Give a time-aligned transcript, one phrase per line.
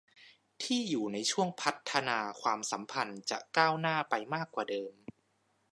[0.63, 4.93] ที่อยู่ในช่วงพัฒนาความสัมพันธ์จะก้าวหน้าไปมากกว่าเดิม